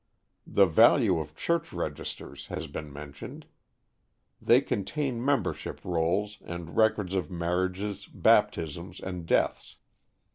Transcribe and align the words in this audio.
The 0.47 0.65
value 0.65 1.19
of 1.19 1.35
church 1.35 1.71
registers 1.71 2.47
has 2.47 2.65
been 2.65 2.91
mentioned. 2.91 3.45
They 4.41 4.59
contain 4.59 5.23
membership 5.23 5.79
rolls, 5.85 6.39
and 6.43 6.75
records 6.75 7.13
of 7.13 7.29
marriages, 7.29 8.07
baptisms 8.07 8.99
and 8.99 9.27
deaths. 9.27 9.75